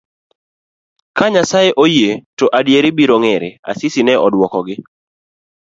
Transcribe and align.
ka 1.17 1.25
Nyasaye 1.33 1.69
oyie 1.83 2.09
to 2.37 2.45
adier 2.59 2.85
biro 2.97 3.15
ng'ere, 3.21 3.49
Asisi 3.71 4.01
ne 4.05 4.13
odwokogi. 4.25 4.75